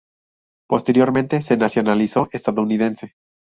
[0.67, 3.13] Posteriormente se nacionalizó estadounidense.